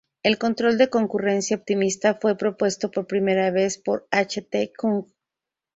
El 0.23 0.39
control 0.39 0.79
de 0.79 0.89
concurrencia 0.89 1.55
optimista 1.55 2.15
fue 2.15 2.35
propuesto 2.35 2.89
por 2.89 3.05
primera 3.05 3.51
vez 3.51 3.77
por 3.77 4.07
H. 4.09 4.41
T. 4.41 4.73
Kung. 4.75 5.05